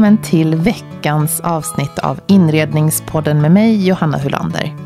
[0.00, 4.76] Välkommen till veckans avsnitt av Inredningspodden med mig, Johanna Hulander.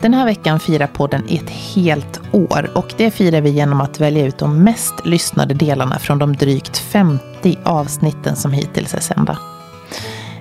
[0.00, 4.26] Den här veckan firar podden ett helt år och det firar vi genom att välja
[4.26, 9.38] ut de mest lyssnade delarna från de drygt 50 avsnitten som hittills är sända.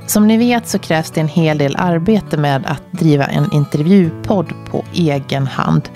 [0.08, 4.54] Som ni vet så krävs det en hel del arbete med att driva en intervjupodd
[4.72, 5.90] på egen hand.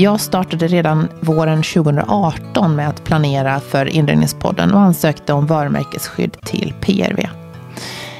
[0.00, 6.74] Jag startade redan våren 2018 med att planera för Inredningspodden och ansökte om varumärkesskydd till
[6.80, 7.28] PRV.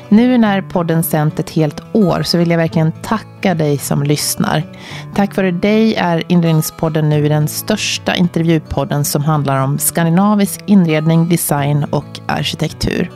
[0.09, 4.62] Nu när podden sänt ett helt år så vill jag verkligen tacka dig som lyssnar.
[5.14, 11.84] Tack vare dig är Inredningspodden nu den största intervjupodden som handlar om skandinavisk inredning, design
[11.91, 13.10] och arkitektur.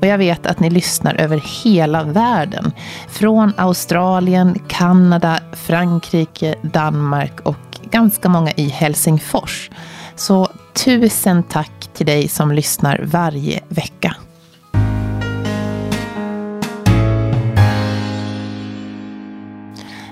[0.00, 2.72] Och jag vet att ni lyssnar över hela världen.
[3.08, 9.70] Från Australien, Kanada, Frankrike, Danmark och ganska många i Helsingfors.
[10.16, 10.48] Så
[10.84, 14.16] tusen tack till dig som lyssnar varje vecka.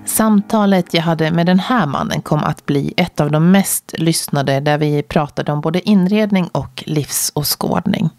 [0.04, 4.60] Samtalet jag hade med den här mannen kom att bli ett av de mest lyssnade
[4.60, 8.10] där vi pratade om både inredning och livsåskådning.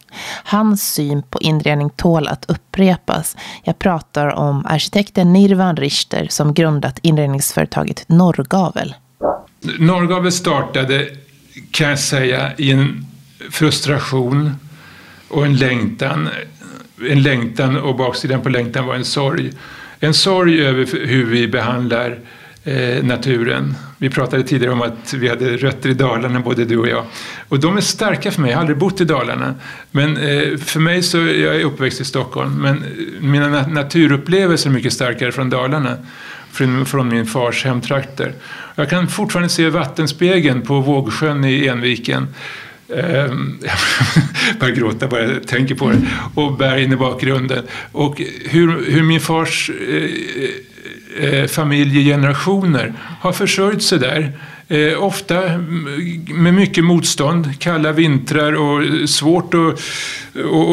[0.43, 3.37] Hans syn på inredning tål att upprepas.
[3.63, 8.95] Jag pratar om arkitekten Nirvan Richter som grundat inredningsföretaget Norrgavel.
[9.79, 11.07] Norrgavel startade,
[11.71, 13.05] kan jag säga, i en
[13.51, 14.55] frustration
[15.29, 16.29] och en längtan.
[17.09, 19.51] En längtan och baksidan på längtan var en sorg
[20.03, 22.19] en sorg över hur vi behandlar
[22.63, 23.75] eh, naturen.
[23.97, 27.05] Vi pratade tidigare om att vi hade rötter i Dalarna, både du och jag.
[27.49, 28.49] Och de är starka för mig.
[28.49, 29.55] Jag har aldrig bott i Dalarna.
[29.91, 32.83] Men eh, för mig så, jag är uppväxt i Stockholm, men eh,
[33.21, 35.97] mina nat naturupplevelser är mycket starkare från Dalarna.
[36.51, 38.33] Från, från min fars hemtrakter.
[38.75, 42.27] Jag kan fortfarande se vattenspegeln på Vågsjön i Enviken.
[42.95, 43.59] Ehm,
[44.49, 46.01] jag börjar gråta bara jag tänker på det.
[46.35, 47.65] Och bergen i bakgrunden.
[47.91, 50.09] Och hur, hur min fars eh,
[51.19, 54.31] eh, eh, familj i generationer har försörjt sig där.
[54.67, 55.41] Eh, ofta
[56.27, 59.81] med mycket motstånd, kalla vintrar och svårt att,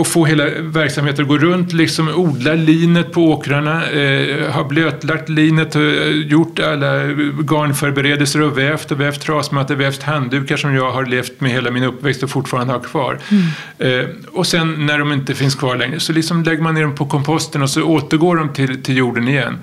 [0.00, 1.72] att få hela verksamheten att gå runt.
[1.72, 7.04] Liksom odla linet på åkrarna, eh, har blötlagt linet, och gjort alla
[7.42, 11.84] garnförberedelser och vävt och vävt trasmattor, vävt handdukar som jag har levt med hela min
[11.84, 13.18] uppväxt och fortfarande har kvar.
[13.28, 14.00] Mm.
[14.00, 16.94] Eh, och sen när de inte finns kvar längre så liksom lägger man ner dem
[16.94, 19.58] på komposten och så återgår de till, till jorden igen.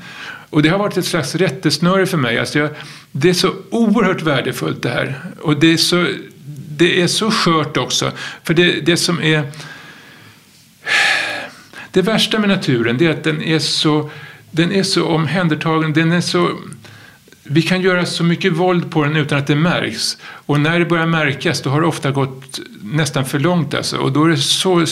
[0.58, 2.40] Och det har varit ett slags rättesnöre för mig.
[2.40, 2.70] Alltså jag,
[3.12, 5.22] det är så oerhört värdefullt det här.
[5.42, 6.08] Och det är så,
[6.70, 8.12] det är så skört också.
[8.44, 9.52] För det, det som är...
[11.92, 14.10] Det värsta med naturen det är att den är så,
[14.52, 15.94] den är så omhändertagen.
[15.94, 16.52] Den är så,
[17.50, 20.18] vi kan göra så mycket våld på den utan att det märks.
[20.22, 23.74] Och när det börjar märkas då har det ofta gått nästan för långt.
[23.74, 23.98] Alltså.
[23.98, 24.86] Och då är det, så,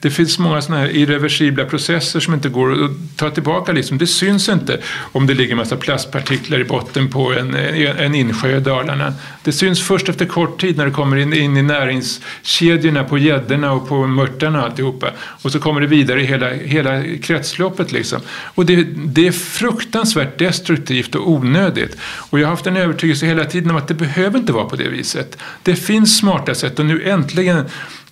[0.00, 3.72] det finns många sådana här irreversibla processer som inte går att ta tillbaka.
[3.72, 3.98] Liksom.
[3.98, 4.80] Det syns inte
[5.12, 9.14] om det ligger en massa plastpartiklar i botten på en, en insjö i Dalarna.
[9.42, 13.72] Det syns först efter kort tid när det kommer in, in i näringskedjorna på gäddorna
[13.72, 15.10] och på mörtarna och alltihopa.
[15.20, 17.92] Och så kommer det vidare i hela, hela kretsloppet.
[17.92, 18.20] Liksom.
[18.54, 21.89] Och det, det är fruktansvärt destruktivt och onödigt.
[22.02, 24.76] Och jag har haft en övertygelse hela tiden om att det behöver inte vara på
[24.76, 25.38] det viset.
[25.62, 27.64] Det finns smarta sätt och nu äntligen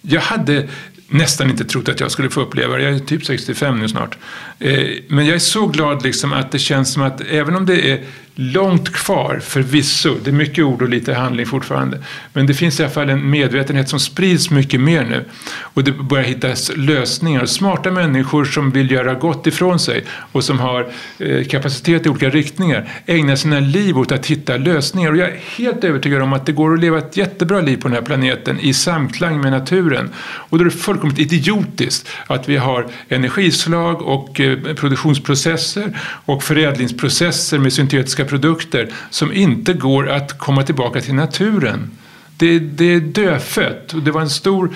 [0.02, 0.68] jag hade
[1.08, 2.82] nästan inte trott att jag skulle få uppleva det.
[2.82, 4.18] Jag är typ 65 nu snart.
[4.58, 7.90] Eh, men jag är så glad liksom att det känns som att även om det
[7.90, 8.04] är
[8.40, 12.82] långt kvar förvisso, det är mycket ord och lite handling fortfarande, men det finns i
[12.82, 15.24] alla fall en medvetenhet som sprids mycket mer nu.
[15.60, 17.46] Och det börjar hittas lösningar.
[17.46, 20.88] Smarta människor som vill göra gott ifrån sig och som har
[21.18, 25.10] eh, kapacitet i olika riktningar ägnar sina liv åt att hitta lösningar.
[25.10, 27.88] Och jag är helt övertygad om att det går att leva ett jättebra liv på
[27.88, 30.10] den här planeten i samklang med naturen.
[30.18, 37.58] Och då är det fullkomligt idiotiskt att vi har energislag och eh, produktionsprocesser och förädlingsprocesser
[37.58, 41.90] med syntetiska produkter som inte går att komma tillbaka till naturen.
[42.36, 44.74] Det, det är dödfött och det var en stor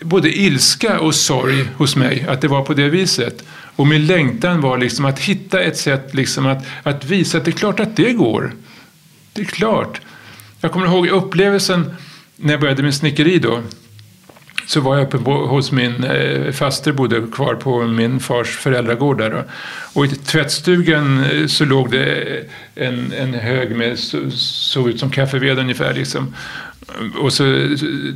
[0.00, 3.44] både ilska och sorg hos mig att det var på det viset.
[3.76, 7.50] Och min längtan var liksom att hitta ett sätt liksom att, att visa att det
[7.50, 8.54] är klart att det går.
[9.32, 10.00] Det är klart.
[10.60, 11.94] Jag kommer ihåg upplevelsen
[12.36, 13.60] när jag började med snickeri då
[14.66, 19.44] så var jag uppe hos min eh, faster, bodde kvar på min fars föräldragård där.
[19.92, 22.38] Och i tvättstugan eh, så låg det
[22.76, 25.94] eh, en, en hög med, så, såg ut som kaffeved ungefär.
[25.94, 26.34] Liksom.
[27.20, 27.42] Och så,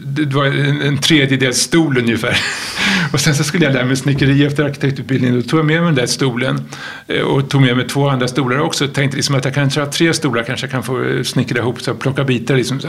[0.04, 2.38] det var en, en tredjedel stol ungefär.
[3.12, 5.40] Och sen så skulle jag lära mig snickeri efter arkitektutbildningen.
[5.40, 6.64] Då tog jag med mig den där stolen
[7.06, 8.88] eh, och tog med mig två andra stolar också.
[8.88, 11.94] Tänkte liksom att jag kanske har tre stolar kanske jag kan få snickra ihop, så
[11.94, 12.56] plocka bitar.
[12.56, 12.88] Liksom så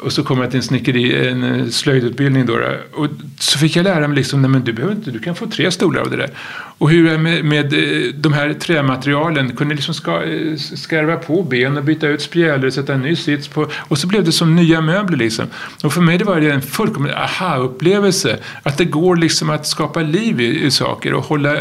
[0.00, 2.58] och så kom jag till en snickeri, en eh, slöjdutbildning då.
[2.92, 3.06] Och
[3.38, 5.70] så fick jag lära mig liksom, nej men du behöver inte, du kan få tre
[5.70, 6.30] stolar av det där.
[6.78, 11.42] Och hur är med, med eh, de här trämaterialen, kunde liksom ska, eh, skarva på
[11.42, 13.66] ben och byta ut spjälor, och sätta en ny sits på.
[13.88, 15.46] Och så blev det som nya möbler liksom.
[15.84, 18.38] Och för mig det var det en fullkomlig aha-upplevelse.
[18.62, 21.56] Att det går liksom att skapa liv i, i saker och hålla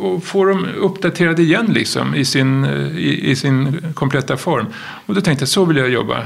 [0.00, 2.64] och få dem uppdaterade igen liksom i sin,
[2.96, 4.66] i, i, sin kompletta form.
[5.06, 6.22] Och då tänkte jag så vill jag jobba.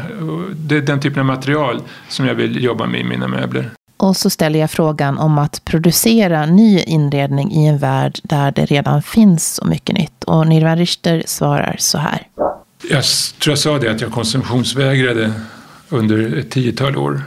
[0.57, 3.71] Det den typen av material som jag vill jobba med i mina möbler.
[3.97, 8.65] Och så ställer jag frågan om att producera ny inredning i en värld där det
[8.65, 10.25] redan finns så mycket nytt.
[10.25, 12.27] Och Nirvan Richter svarar så här.
[12.91, 13.05] Jag
[13.41, 15.33] tror jag sa det att jag konsumtionsvägrade
[15.89, 17.23] under ett tiotal år.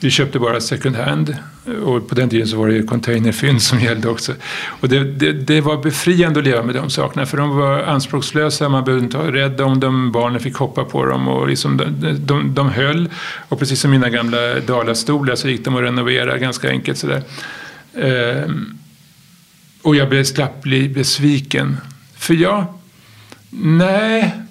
[0.00, 1.36] Vi köpte bara second hand
[1.84, 4.32] och på den tiden så var det ju containerfynd som gällde också.
[4.66, 8.68] Och det, det, det, var befriande att leva med de sakerna för de var anspråkslösa,
[8.68, 12.16] man behövde inte vara rädd om dem, barnen fick hoppa på dem och liksom de,
[12.26, 13.08] de, de höll.
[13.48, 17.22] Och precis som mina gamla dalastolar så gick de att renovera ganska enkelt sådär.
[17.94, 18.78] Ehm,
[19.82, 21.76] och jag blev slapp bli besviken.
[22.16, 22.64] För jag,
[23.50, 24.42] nej,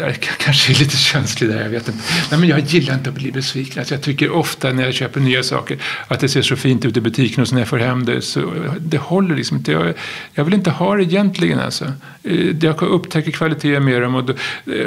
[0.00, 2.00] jag kanske är lite känslig där, jag vet inte.
[2.30, 3.78] Nej, men jag gillar inte att bli besviken.
[3.78, 5.78] Alltså jag tycker ofta när jag köper nya saker
[6.08, 8.22] att det ser så fint ut i butiken och så när jag får hem det
[8.22, 9.72] så det håller liksom inte.
[9.72, 9.94] Jag,
[10.34, 11.92] jag vill inte ha det egentligen alltså.
[12.22, 14.34] Eh, jag upptäcker kvaliteter med dem och då,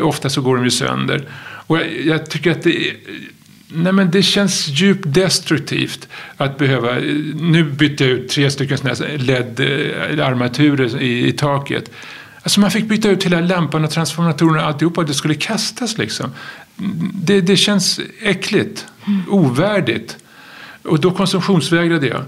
[0.01, 1.27] ofta så går de ju sönder.
[1.67, 2.93] Och jag, jag tycker att det
[3.67, 6.07] Nej, men det känns djupt destruktivt
[6.37, 6.97] att behöva...
[6.97, 7.03] Eh,
[7.35, 8.77] nu bytte jag ut tre stycken
[9.17, 11.91] LED-armaturer i, i taket.
[12.45, 16.31] Alltså man fick byta ut hela lampan och transformatorerna och alltihopa det skulle kastas liksom.
[17.13, 18.85] Det, det känns äckligt,
[19.27, 20.17] ovärdigt.
[20.83, 22.21] Och då konsumtionsvägrade jag.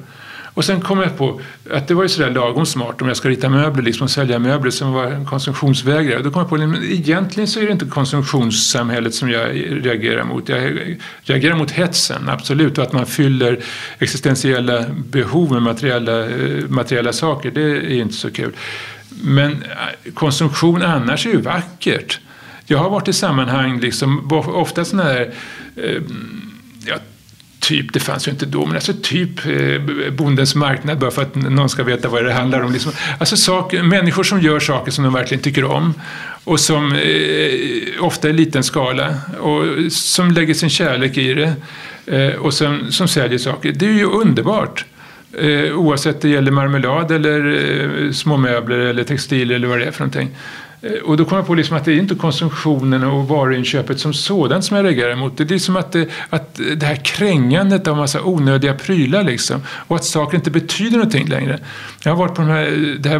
[0.54, 1.42] Och sen kom jag på
[1.72, 4.40] att det var ju sådär lagom smart om jag ska rita möbler liksom, och sälja
[4.40, 6.22] möbler som var en konsumtionsvägrare.
[6.22, 9.48] Då kom jag på att egentligen så är det inte konsumtionssamhället som jag
[9.86, 10.50] reagerar mot.
[10.50, 12.78] Jag reagerar mot hetsen, absolut.
[12.78, 13.60] Och att man fyller
[14.00, 18.54] existentiella behov med materiella, eh, materiella saker, det är inte så kul.
[19.22, 22.19] Men äh, konsumtion annars är ju vackert.
[22.66, 25.34] Jag har varit i sammanhang, liksom, ofta sådana här
[25.75, 26.02] eh,
[26.86, 26.98] ja,
[27.60, 31.36] typ, det fanns ju inte då, men alltså typ eh, Bondens marknad bara för att
[31.36, 32.74] någon ska veta vad det handlar om.
[32.74, 32.92] Liksom.
[33.19, 35.94] Alltså saker, människor som gör saker som de verkligen tycker om
[36.44, 41.54] och som eh, ofta i liten skala och som lägger sin kärlek i det
[42.06, 43.72] eh, och som, som säljer saker.
[43.72, 44.86] Det är ju underbart.
[45.38, 47.45] Eh, oavsett det gäller marmelad eller
[48.06, 50.36] eh, små möbler eller textil eller vad det är för någonting.
[50.81, 54.13] Eh, och då kommer jag på liksom att det är inte konsumtionen och varuinköpet som
[54.13, 55.38] sådant som jag reagerar emot.
[55.38, 59.62] Det är liksom att det, att det här krängandet av massa onödiga prylar liksom.
[59.69, 61.59] Och att saker inte betyder någonting längre.
[62.03, 63.19] Jag har varit på de här, eh, det här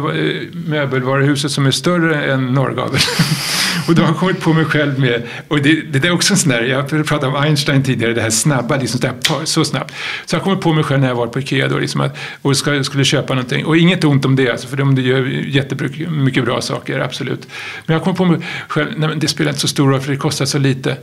[0.52, 3.00] möbelvaruhuset som är större än Norrgavel.
[3.88, 6.38] och då har jag kommit på mig själv med, och det, det är också en
[6.38, 9.94] sån där, jag pratade om Einstein tidigare, det här snabba, liksom där, så snabbt.
[10.26, 12.56] Så jag kommer på mig själv när jag var på Ikea då, liksom att, och
[12.56, 13.66] ska, skulle köpa någonting.
[13.66, 17.47] Och inget ont om det, alltså, för de gör jättemycket bra saker, absolut.
[17.86, 20.12] Men jag kom på mig själv, nej men det spelar inte så stor roll för
[20.12, 20.96] det kostar så lite.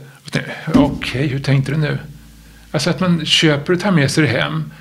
[0.66, 1.98] Okej, okay, hur tänkte du nu?
[2.70, 4.72] Alltså att man köper och tar med sig det hem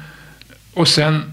[0.73, 1.23] och sen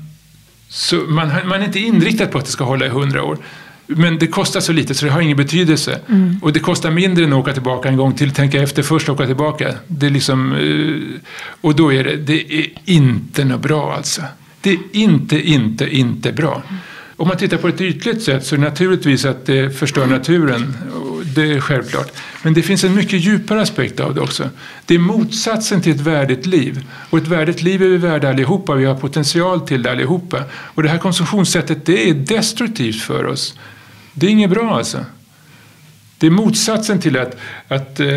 [0.68, 3.38] så man, man är inte inriktad på att det ska hålla i hundra år.
[3.86, 6.00] Men det kostar så lite så det har ingen betydelse.
[6.08, 6.38] Mm.
[6.42, 8.30] Och det kostar mindre än att åka tillbaka en gång till.
[8.30, 9.74] Tänka efter först och åka tillbaka.
[9.86, 11.20] Det är liksom, eh,
[11.60, 14.22] och då är det, det är inte något bra alltså.
[14.60, 16.62] Det är inte, inte, inte bra.
[16.68, 16.80] Mm.
[17.22, 20.76] Om man tittar på ett ytligt sätt så är det naturligtvis att det förstör naturen.
[21.34, 22.12] Det är självklart.
[22.42, 24.48] Men det finns en mycket djupare aspekt av det också.
[24.86, 26.86] Det är motsatsen till ett värdigt liv.
[27.10, 28.74] Och ett värdigt liv är vi värda allihopa.
[28.74, 30.42] Vi har potential till det allihopa.
[30.52, 33.58] Och det här konsumtionssättet det är destruktivt för oss.
[34.12, 35.04] Det är inget bra alltså.
[36.18, 37.36] Det är motsatsen till att,
[37.68, 38.08] att eh,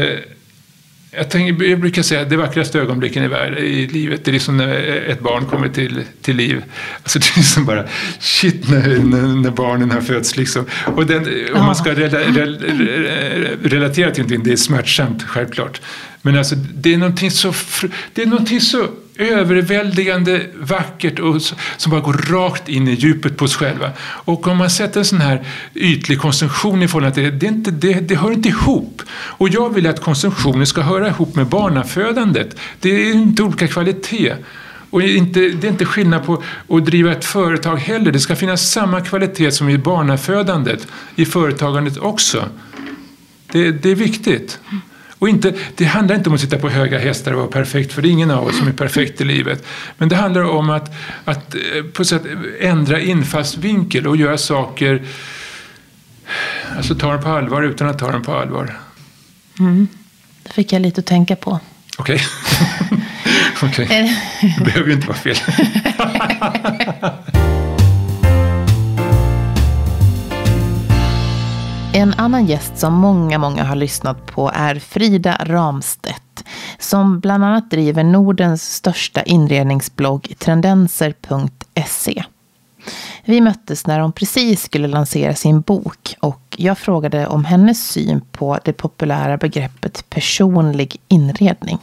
[1.17, 4.33] jag, tänker, jag brukar säga att det vackraste ögonblicken i, världen, i livet det är
[4.33, 4.75] liksom när
[5.09, 6.63] ett barn kommer till, till liv.
[7.03, 7.85] Alltså det är liksom bara
[8.19, 8.99] shit när,
[9.35, 10.37] när, barnen har fötts.
[10.37, 10.65] Liksom.
[10.85, 12.57] Och den, om man ska rela, rel,
[13.63, 15.81] relatera till någonting, det är smärtsamt självklart.
[16.21, 17.53] Men alltså, det är någonting så,
[18.13, 21.41] det är någonting så överväldigande vackert och
[21.77, 23.91] som bara går rakt in i djupet på oss själva.
[24.01, 27.71] Och om man sätter en sån här ytlig konsumtion i förhållande till det, det, inte,
[27.71, 29.01] det, det hör inte ihop.
[29.11, 32.57] Och jag vill att konsumtionen ska höra ihop med barnafödandet.
[32.79, 34.35] Det är inte olika kvalitet.
[34.89, 38.11] Och inte, det är inte skillnad på att driva ett företag heller.
[38.11, 42.45] Det ska finnas samma kvalitet som i barnafödandet, i företagandet också.
[43.51, 44.59] Det, det är viktigt.
[45.19, 48.01] Och inte, det handlar inte om att sitta på höga hästar och vara perfekt, för
[48.01, 49.65] det är ingen av oss som är perfekt i livet.
[49.97, 50.95] Men det handlar om att,
[51.25, 52.21] att eh, på sätt
[52.59, 55.03] ändra infallsvinkel och göra saker,
[56.77, 58.79] alltså ta dem på allvar utan att ta dem på allvar.
[59.59, 59.87] Mm.
[60.43, 61.59] Det fick jag lite att tänka på.
[61.97, 62.21] Okej.
[63.63, 63.87] Okej.
[64.57, 65.35] Det behöver ju inte vara fel.
[71.95, 76.43] En annan gäst som många, många har lyssnat på är Frida Ramstedt,
[76.79, 82.23] som bland annat driver Nordens största inredningsblogg Trendenser.se.
[83.25, 88.21] Vi möttes när hon precis skulle lansera sin bok och jag frågade om hennes syn
[88.31, 91.77] på det populära begreppet personlig inredning.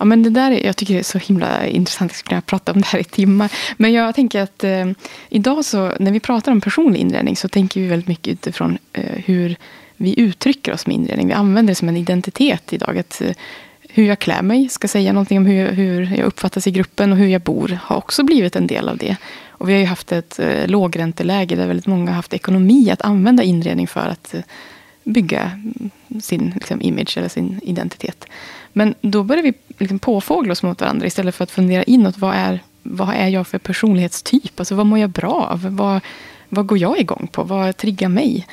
[0.00, 2.10] Ja, men det där, jag tycker det är så himla intressant.
[2.10, 3.52] Jag skulle kunna prata om det här i timmar.
[3.76, 4.86] Men jag tänker att eh,
[5.28, 9.18] idag så, när vi pratar om personlig inredning så tänker vi väldigt mycket utifrån eh,
[9.24, 9.56] hur
[9.96, 11.26] vi uttrycker oss med inredning.
[11.26, 12.98] Vi använder det som en identitet idag.
[12.98, 13.32] Att, eh,
[13.88, 17.18] hur jag klär mig ska säga någonting om hur, hur jag uppfattas i gruppen och
[17.18, 19.16] hur jag bor har också blivit en del av det.
[19.48, 23.02] Och vi har ju haft ett eh, lågränteläge där väldigt många har haft ekonomi att
[23.02, 24.40] använda inredning för att eh,
[25.04, 25.62] bygga
[26.22, 28.26] sin liksom, image eller sin identitet.
[28.72, 32.18] Men då börjar vi liksom påfågla oss mot varandra istället för att fundera inåt.
[32.18, 34.60] Vad är, vad är jag för personlighetstyp?
[34.60, 35.76] Alltså, vad mår jag bra av?
[35.76, 36.00] Vad,
[36.48, 37.42] vad går jag igång på?
[37.42, 38.46] Vad triggar mig?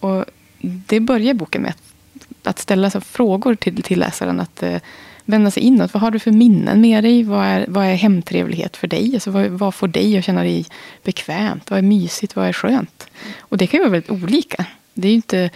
[0.00, 0.24] Och
[0.60, 1.70] det börjar boken med.
[1.70, 4.40] Att, att ställa så frågor till, till läsaren.
[4.40, 4.78] Att eh,
[5.24, 5.94] vända sig inåt.
[5.94, 7.22] Vad har du för minnen med dig?
[7.22, 9.10] Vad är, vad är hemtrevlighet för dig?
[9.14, 10.66] Alltså, vad, vad får dig att känna dig
[11.04, 11.70] bekvämt?
[11.70, 12.36] Vad är mysigt?
[12.36, 13.06] Vad är skönt?
[13.38, 14.66] Och det kan ju vara väldigt olika.
[14.94, 15.50] Det är ju inte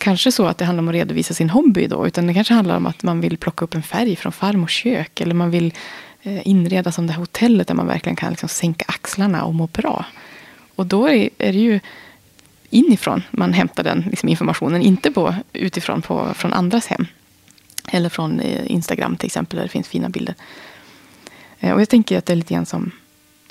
[0.00, 2.06] kanske så att det handlar om att redovisa sin hobby då.
[2.06, 5.20] Utan det kanske handlar om att man vill plocka upp en färg från farmors kök.
[5.20, 5.74] Eller man vill
[6.22, 9.66] eh, inreda som det här hotellet där man verkligen kan liksom sänka axlarna och må
[9.66, 10.04] bra.
[10.74, 11.80] Och då är, är det ju
[12.70, 14.82] inifrån man hämtar den liksom informationen.
[14.82, 17.06] Inte på, utifrån på, från andras hem.
[17.88, 20.34] Eller från eh, Instagram till exempel där det finns fina bilder.
[21.60, 22.90] Eh, och jag tänker att det är lite grann som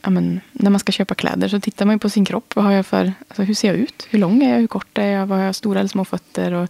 [0.03, 2.55] ja, men, när man ska köpa kläder så tittar man på sin kropp.
[2.55, 4.07] Vad har jag för, alltså, hur ser jag ut?
[4.09, 4.59] Hur lång är jag?
[4.59, 5.27] Hur kort är jag?
[5.27, 6.51] Vad har jag stora eller små fötter?
[6.51, 6.69] Och,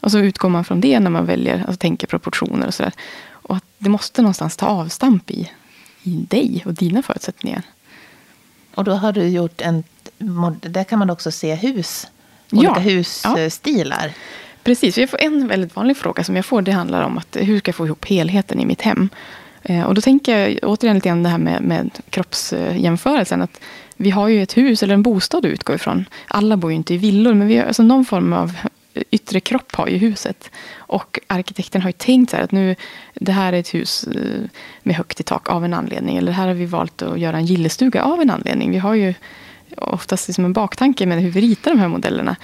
[0.00, 2.92] och så utgår man från det när man väljer, alltså tänker proportioner och sådär.
[3.30, 5.50] Och att det måste någonstans ta avstamp i,
[6.02, 7.62] i dig och dina förutsättningar.
[8.74, 9.84] Och då har du gjort en,
[10.60, 12.06] där kan man också se hus,
[12.52, 12.80] olika ja,
[13.34, 14.06] husstilar.
[14.06, 14.12] Ja.
[14.62, 16.62] Precis, jag får en väldigt vanlig fråga som jag får.
[16.62, 19.08] Det handlar om att hur ska jag få ihop helheten i mitt hem?
[19.70, 23.42] Eh, och då tänker jag återigen lite grann det här med, med kroppsjämförelsen.
[23.42, 23.60] Att
[23.96, 26.04] vi har ju ett hus eller en bostad att utgå ifrån.
[26.28, 28.52] Alla bor ju inte i villor, men vi har, alltså någon form av
[29.10, 30.50] yttre kropp har ju huset.
[30.76, 32.76] Och arkitekten har ju tänkt så här att nu,
[33.14, 34.42] det här är ett hus eh,
[34.82, 36.16] med högt i tak av en anledning.
[36.16, 38.70] Eller här har vi valt att göra en gillestuga av en anledning.
[38.70, 39.14] Vi har ju
[39.76, 42.36] oftast liksom en baktanke med hur vi ritar de här modellerna.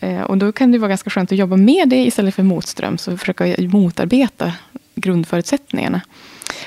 [0.00, 3.08] Eh, och då kan det vara ganska skönt att jobba med det istället för motströms
[3.08, 4.52] och försöka motarbeta
[4.94, 6.00] grundförutsättningarna.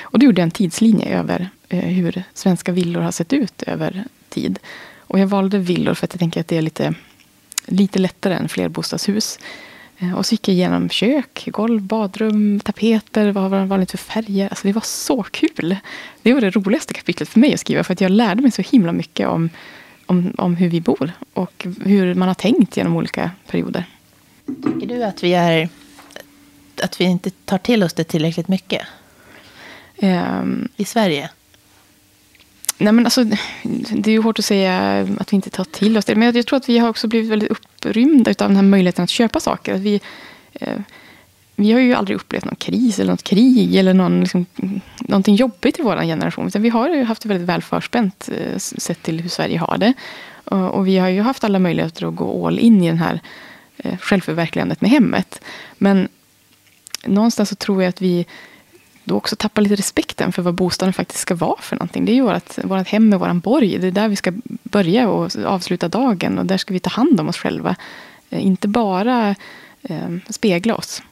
[0.00, 4.04] Och då gjorde jag en tidslinje över eh, hur svenska villor har sett ut över
[4.28, 4.58] tid.
[4.98, 6.94] Och jag valde villor för att jag tänker att det är lite,
[7.66, 9.38] lite lättare än flerbostadshus.
[9.98, 14.48] Eh, och så gick jag igenom kök, golv, badrum, tapeter, vad var vanligt för färger.
[14.48, 15.76] Alltså det var så kul.
[16.22, 17.84] Det var det roligaste kapitlet för mig att skriva.
[17.84, 19.50] För att jag lärde mig så himla mycket om,
[20.06, 21.12] om, om hur vi bor.
[21.32, 23.84] Och hur man har tänkt genom olika perioder.
[24.46, 25.68] Tycker du att vi, är,
[26.82, 28.82] att vi inte tar till oss det tillräckligt mycket?
[30.02, 31.30] Um, I Sverige?
[32.78, 33.24] Nej, men alltså,
[33.90, 36.14] det är ju hårt att säga att vi inte tar till oss det.
[36.14, 39.10] Men jag tror att vi har också blivit väldigt upprymda av den här möjligheten att
[39.10, 39.74] köpa saker.
[39.74, 40.00] Att vi,
[40.52, 40.78] eh,
[41.56, 44.46] vi har ju aldrig upplevt någon kris eller något krig eller någon, liksom,
[45.00, 46.46] någonting jobbigt i vår generation.
[46.46, 49.78] Utan vi har ju haft det väldigt väl förspänt eh, sett till hur Sverige har
[49.78, 49.92] det.
[50.44, 53.20] Och, och, vi har ju haft alla möjligheter att gå all in i det här
[53.76, 55.40] eh, självförverkligandet med hemmet.
[55.78, 56.08] Men
[57.06, 58.26] någonstans så tror jag att vi
[59.04, 62.04] då också tappar lite respekten för vad bostaden faktiskt ska vara för någonting.
[62.04, 63.78] Det är ju vårt, vårt hem och vår borg.
[63.78, 64.32] Det är där vi ska
[64.62, 66.38] börja och avsluta dagen.
[66.38, 67.76] Och där ska vi ta hand om oss själva.
[68.30, 69.34] Eh, inte bara
[69.82, 71.02] eh, spegla oss.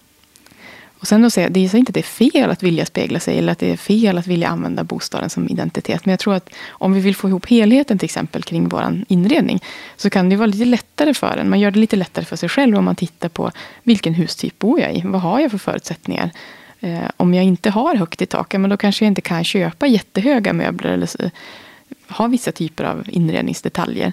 [1.01, 3.39] Och sen då säga, det är inte att det är fel att vilja spegla sig
[3.39, 6.07] eller att det är fel att vilja använda bostaden som identitet.
[6.07, 9.63] Men jag tror att om vi vill få ihop helheten till exempel kring vår inredning
[9.97, 11.51] så kan det vara lite lättare för en.
[11.51, 13.51] Man gör det lite lättare för sig själv om man tittar på
[13.83, 15.03] vilken hustyp bor jag i?
[15.05, 16.31] Vad har jag för förutsättningar?
[16.81, 19.87] Eh, om jag inte har högt i tak, men då kanske jag inte kan köpa
[19.87, 21.31] jättehöga möbler eller
[22.09, 24.13] ha vissa typer av inredningsdetaljer.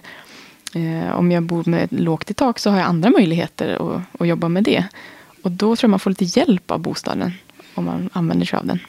[0.75, 4.27] Eh, om jag bor med lågt i tak så har jag andra möjligheter att, att
[4.27, 4.85] jobba med det.
[5.43, 7.33] Och då tror jag man får lite hjälp av bostaden
[7.75, 8.79] om man använder sig av den.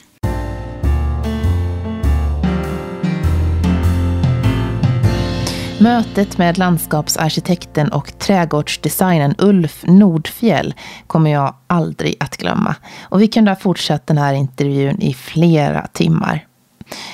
[5.81, 10.73] Mötet med landskapsarkitekten och trädgårdsdesignern Ulf Nordfjell
[11.07, 12.75] kommer jag aldrig att glömma.
[13.01, 16.45] Och vi kunde ha fortsatt den här intervjun i flera timmar.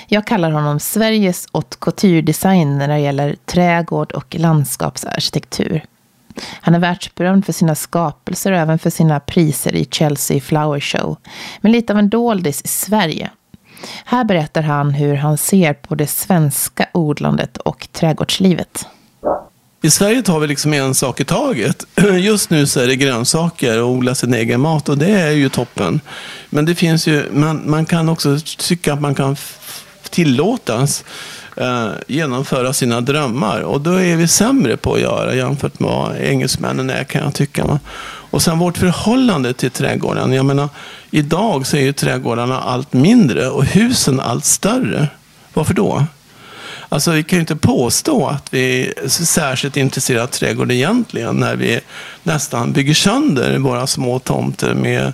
[0.08, 5.86] Jag kallar honom Sveriges haute couture-designer när det gäller trädgård och landskapsarkitektur.
[6.62, 11.18] Han är världsberömd för sina skapelser och även för sina priser i Chelsea Flower Show.
[11.62, 13.30] Men lite av en doldis i Sverige.
[14.06, 18.86] Här berättar han hur han ser på det svenska odlandet och trädgårdslivet.
[19.82, 21.86] I Sverige tar vi liksom en sak i taget.
[22.20, 25.50] Just nu så är det grönsaker och odla sin egen mat och det är ju
[25.50, 26.02] toppen.
[26.50, 29.36] Men det finns ju, man, man kan också tycka att man kan
[30.10, 31.04] tillåtas
[31.58, 33.62] eh, genomföra sina drömmar.
[33.62, 37.34] Och då är vi sämre på att göra jämfört med vad engelsmännen är kan jag
[37.34, 37.80] tycka.
[38.36, 40.34] Och sen vårt förhållande till trädgården.
[40.34, 40.70] Jag menar,
[41.12, 45.08] idag så är ju trädgårdarna allt mindre och husen allt större.
[45.54, 46.06] Varför då?
[46.90, 51.56] Alltså vi kan ju inte påstå att vi är särskilt intresserade av trädgård egentligen när
[51.56, 51.80] vi
[52.24, 55.14] nästan bygger sönder våra små tomter med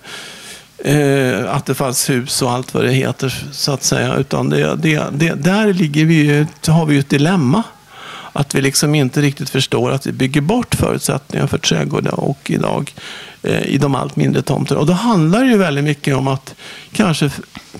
[0.77, 4.15] eh, attefallshus och allt vad det heter så att säga.
[4.15, 7.63] Utan det, det, det, där ligger vi, har vi ju ett dilemma.
[8.33, 12.93] Att vi liksom inte riktigt förstår att vi bygger bort förutsättningar för trädgårdar och idag
[13.43, 14.79] eh, i de allt mindre tomterna.
[14.79, 16.55] Och då handlar det ju väldigt mycket om att
[16.91, 17.31] kanske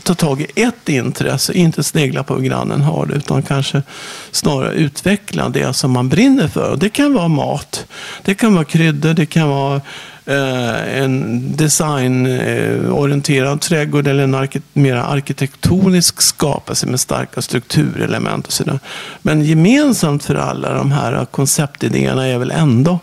[0.03, 3.83] ta tag i ett intresse, inte snegla på hur grannen har det, utan kanske
[4.31, 6.71] snarare utveckla det som man brinner för.
[6.71, 7.85] Och det kan vara mat,
[8.23, 9.81] det kan vara kryddor, det kan vara
[10.31, 18.79] en designorienterad trädgård eller en arke mer arkitektonisk skapelse med starka strukturelement och sådär.
[19.21, 22.99] Men gemensamt för alla de här konceptidéerna är väl ändå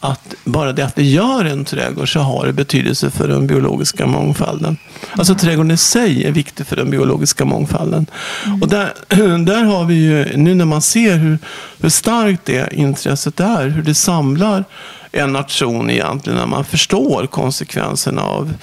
[0.00, 4.06] att bara det att vi gör en trädgård så har det betydelse för den biologiska
[4.06, 4.76] mångfalden.
[5.12, 8.06] Alltså trädgården i sig är viktig för den biologiska mångfalden.
[8.46, 8.62] Mm.
[8.62, 8.92] Och där,
[9.44, 11.38] där har vi ju, nu när man ser hur,
[11.80, 14.64] hur starkt det intresset är, hur det samlar
[15.12, 18.54] en nation egentligen, när man förstår konsekvenserna av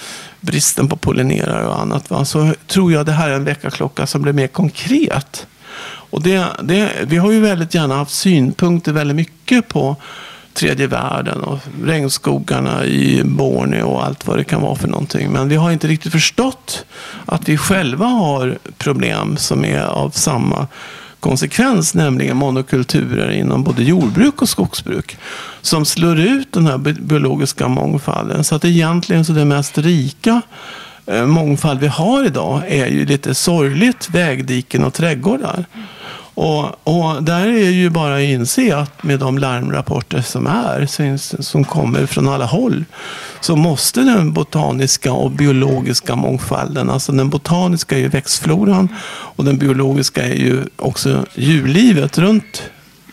[0.41, 2.25] bristen på pollinerare och annat, va?
[2.25, 5.47] så tror jag det här är en väckarklocka som blir mer konkret.
[6.09, 9.96] Och det, det, vi har ju väldigt gärna haft synpunkter väldigt mycket på
[10.53, 15.31] tredje världen och regnskogarna i Borneo och allt vad det kan vara för någonting.
[15.31, 16.85] Men vi har inte riktigt förstått
[17.25, 20.67] att vi själva har problem som är av samma
[21.19, 25.17] konsekvens, nämligen monokulturer inom både jordbruk och skogsbruk,
[25.61, 28.43] som slår ut den här biologiska mångfalden.
[28.43, 30.41] Så att egentligen så det mest rika
[31.05, 35.65] eh, mångfald vi har idag är ju lite sorgligt vägdiken och trädgårdar.
[36.35, 40.87] Och, och, där är ju bara att inse att med de larmrapporter som är,
[41.41, 42.85] som kommer från alla håll,
[43.41, 49.57] så måste den botaniska och biologiska mångfalden, alltså den botaniska är ju växtfloran och den
[49.57, 52.63] biologiska är ju också djurlivet runt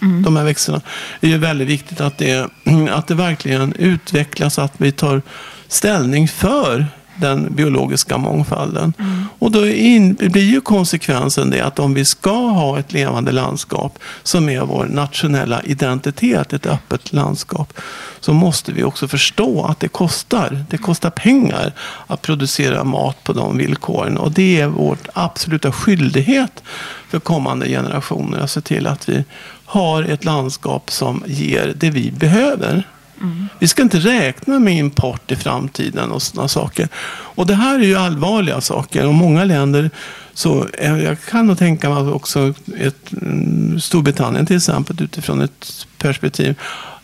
[0.02, 0.22] mm.
[0.22, 0.80] de här växterna.
[1.20, 2.48] Det är ju väldigt viktigt att det,
[2.90, 5.22] att det verkligen utvecklas, att vi tar
[5.68, 8.92] ställning för den biologiska mångfalden.
[8.98, 9.24] Mm.
[9.38, 13.98] Och då in, blir ju konsekvensen det att om vi ska ha ett levande landskap
[14.22, 17.72] som är vår nationella identitet, ett öppet landskap,
[18.20, 20.64] så måste vi också förstå att det kostar.
[20.70, 21.72] Det kostar pengar
[22.06, 24.18] att producera mat på de villkoren.
[24.18, 26.62] Och det är vår absoluta skyldighet
[27.08, 29.24] för kommande generationer att se till att vi
[29.64, 32.88] har ett landskap som ger det vi behöver.
[33.22, 33.48] Mm.
[33.58, 36.88] Vi ska inte räkna med import i framtiden och sådana saker.
[37.08, 39.06] Och det här är ju allvarliga saker.
[39.06, 39.90] Och många länder,
[40.34, 45.86] så eh, jag kan nog tänka mig också ett, mm, Storbritannien till exempel utifrån ett
[45.98, 46.54] perspektiv,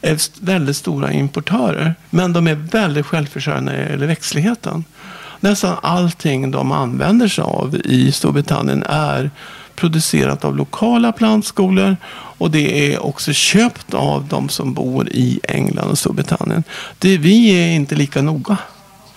[0.03, 1.95] är väldigt stora importörer.
[2.11, 4.85] Men de är väldigt självförsörjande när det gäller växtligheten.
[5.41, 9.31] Nästan allting de använder sig av i Storbritannien är
[9.79, 11.97] producerat av lokala plantskolor
[12.39, 16.65] och det är också köpt av de som bor i England och Storbritannien.
[16.99, 18.57] Det, vi är inte lika noga.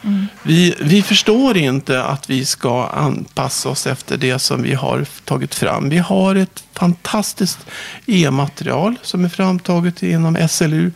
[0.03, 0.27] Mm.
[0.43, 5.55] Vi, vi förstår inte att vi ska anpassa oss efter det som vi har tagit
[5.55, 5.89] fram.
[5.89, 7.59] Vi har ett fantastiskt
[8.05, 10.91] e-material som är framtaget inom SLU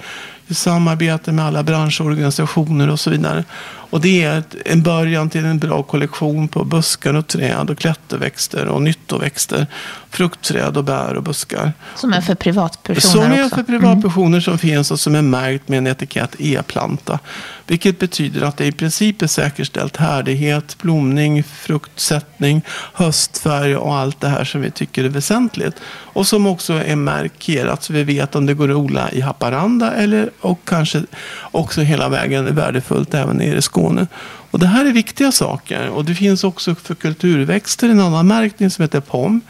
[0.48, 3.44] i samarbete med alla branschorganisationer och så vidare.
[3.90, 8.68] Och det är en början till en bra kollektion på buskar och träd och klätterväxter
[8.68, 9.68] och nyttoväxter.
[10.10, 11.74] Fruktträd och bär och buskar.
[11.96, 14.42] Som är för privatpersoner Som är för privatpersoner mm.
[14.42, 17.20] som finns och som är märkt med en etikett e-planta.
[17.68, 22.62] Vilket betyder att det i princip är säkerställt härdighet, blomning, fruktsättning,
[22.94, 25.76] höstfärg och allt det här som vi tycker är väsentligt.
[25.88, 29.92] Och som också är markerat så vi vet om det går att odla i Haparanda
[29.92, 31.04] eller och kanske
[31.52, 34.08] också hela vägen är värdefullt även nere i Skåne.
[34.52, 35.90] Och det här är viktiga saker.
[35.90, 39.42] Och det finns också för kulturväxter en annan märkning som heter POM.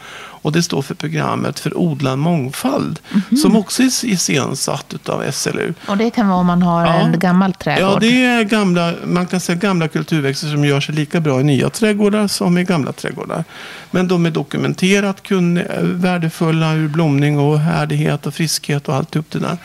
[0.46, 2.98] Och det står för programmet för odlad mångfald.
[3.10, 3.36] Mm -hmm.
[3.36, 5.74] Som också är iscensatt av SLU.
[5.88, 6.94] Och det kan vara om man har ja.
[6.94, 7.92] en gammal trädgård?
[7.92, 11.44] Ja, det är gamla, man kan säga gamla kulturväxter som gör sig lika bra i
[11.44, 13.44] nya trädgårdar som i gamla trädgårdar.
[13.90, 19.30] Men de är dokumenterat kunniga, värdefulla ur blomning och härdighet och friskhet och allt upp
[19.30, 19.56] det där.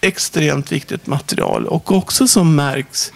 [0.00, 3.12] extremt viktigt material och också som märks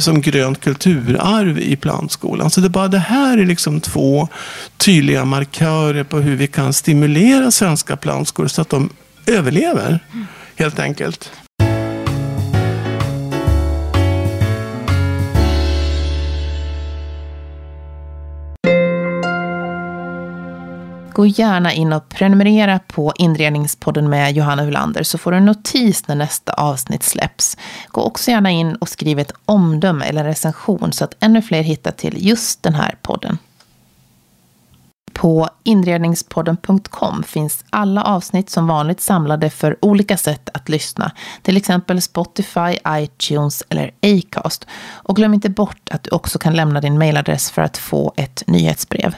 [0.00, 2.50] som grönt kulturarv i plantskolan.
[2.50, 4.28] Så det, bara det här är liksom två
[4.76, 8.90] tydliga markörer på hur vi kan stimulera svenska plantskolor så att de
[9.26, 10.00] överlever,
[10.56, 11.30] helt enkelt.
[21.20, 26.08] Gå gärna in och prenumerera på Inredningspodden med Johanna Hulander så får du en notis
[26.08, 27.56] när nästa avsnitt släpps.
[27.88, 31.90] Gå också gärna in och skriv ett omdöme eller recension så att ännu fler hittar
[31.90, 33.38] till just den här podden.
[35.12, 41.12] På inredningspodden.com finns alla avsnitt som vanligt samlade för olika sätt att lyssna.
[41.42, 44.66] Till exempel Spotify, iTunes eller Acast.
[44.92, 48.42] Och glöm inte bort att du också kan lämna din mailadress för att få ett
[48.46, 49.14] nyhetsbrev.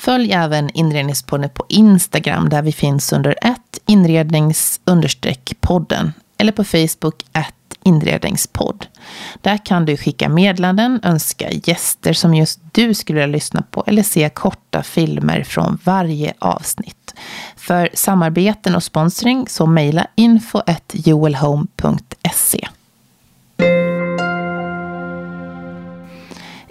[0.00, 4.80] Följ även Inredningspodden på Instagram där vi finns under ett inrednings
[5.60, 8.86] podden eller på Facebook ett inredningspodd.
[9.40, 14.02] Där kan du skicka meddelanden, önska gäster som just du skulle vilja lyssna på eller
[14.02, 17.14] se korta filmer från varje avsnitt.
[17.56, 20.60] För samarbeten och sponsring så mejla info
[20.92, 22.68] joelhome.se.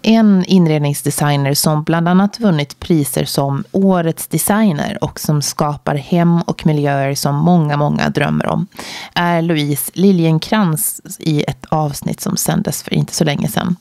[0.04, 6.66] En inredningsdesigner som bland annat vunnit priser som Årets designer och som skapar hem och
[6.66, 8.68] miljöer som många, många drömmer om
[9.14, 13.76] är Louise Liljenkrans i ett avsnitt som sändes för inte så länge sedan.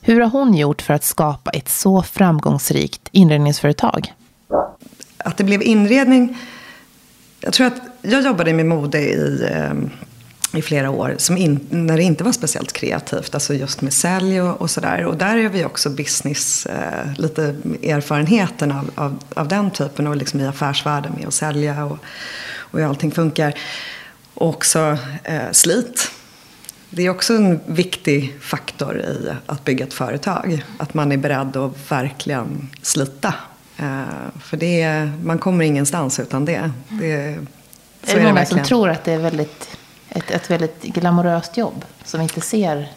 [0.00, 4.12] Hur har hon gjort för att skapa ett så framgångsrikt inredningsföretag?
[5.18, 6.38] Att det blev inredning...
[7.40, 9.90] Jag tror att jag jobbade med mode i ehm,
[10.52, 14.40] i flera år som in, när det inte var speciellt kreativt, alltså just med sälj
[14.40, 15.04] och, och sådär.
[15.04, 17.42] Och där är vi också business, eh, lite
[17.82, 21.98] erfarenheten av, av, av, den typen och liksom i affärsvärlden med att sälja och,
[22.56, 23.54] och hur allting funkar.
[24.34, 26.10] Och också eh, slit.
[26.90, 30.64] Det är också en viktig faktor i att bygga ett företag.
[30.78, 33.34] Att man är beredd att verkligen slita.
[33.76, 34.02] Eh,
[34.42, 36.70] för det, man kommer ingenstans utan det.
[36.88, 37.38] det är
[38.00, 39.77] det, är det många som tror att det är väldigt
[40.18, 42.88] ett, ett väldigt glamoröst jobb som vi inte ser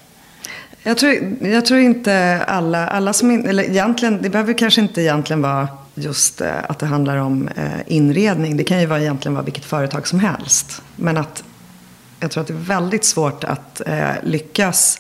[0.84, 5.02] jag tror, jag tror inte alla, alla som, in, eller egentligen, det behöver kanske inte
[5.02, 8.58] egentligen vara just eh, att det handlar om eh, inredning.
[8.58, 10.82] Det kan ju vara egentligen vara vilket företag som helst.
[10.96, 11.44] Men att
[12.20, 15.00] jag tror att det är väldigt svårt att eh, lyckas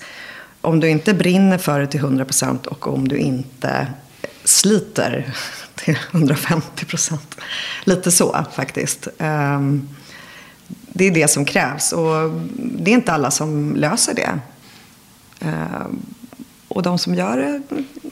[0.62, 3.88] om du inte brinner för det till 100% och om du inte
[4.44, 5.34] sliter
[5.76, 7.18] till 150%.
[7.84, 9.08] Lite så faktiskt.
[9.18, 9.90] Ehm,
[11.02, 11.92] det är det som krävs.
[11.92, 14.40] Och det är inte alla som löser det.
[15.40, 15.86] Eh,
[16.68, 17.62] och de som gör det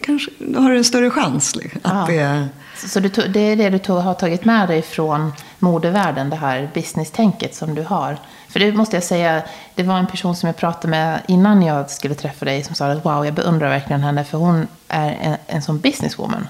[0.01, 1.55] kanske har en större chans.
[1.81, 2.47] Att det...
[2.75, 6.69] Så du, det är det du tog, har tagit med dig från modevärlden, det här
[6.73, 8.17] business-tänket som du har?
[8.47, 9.43] För det måste jag säga,
[9.75, 12.87] det var en person som jag pratade med innan jag skulle träffa dig som sa
[12.91, 16.47] att wow, jag beundrar verkligen henne för hon är en, en sån businesswoman.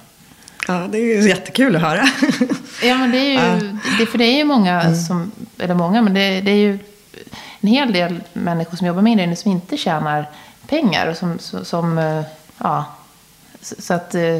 [0.67, 2.03] Ja, det är ju jättekul att höra.
[2.83, 4.95] ja, men det är ju, det, för det är ju många mm.
[4.95, 6.79] som, eller många, men det, det, är ju
[7.59, 10.25] en hel del människor som jobbar med inredning som inte tjänar
[10.67, 11.07] pengar.
[11.07, 12.23] Och som, som eh,
[12.57, 12.85] ja,
[13.61, 14.39] så, att eh,